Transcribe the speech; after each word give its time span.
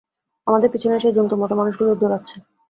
আমাদের 0.47 0.69
পিছনে 0.71 0.95
সেই 0.99 1.15
জন্তুর 1.17 1.41
মতো 1.41 1.53
মানুষগুলিও 1.55 1.99
দৌড়াচ্ছে। 2.01 2.35